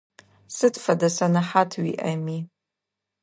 Сыд 0.55 0.75
фэдэ 0.83 1.09
сэнэхьат 1.17 1.71
уиIэми. 1.81 2.37